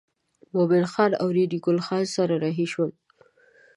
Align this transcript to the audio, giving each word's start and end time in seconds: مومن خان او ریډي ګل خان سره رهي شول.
مومن 0.53 0.83
خان 0.91 1.11
او 1.21 1.27
ریډي 1.37 1.59
ګل 1.65 1.79
خان 1.85 2.03
سره 2.15 2.35
رهي 2.43 2.65
شول. 2.73 2.91